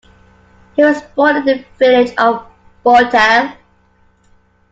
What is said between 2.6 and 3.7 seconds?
Botale.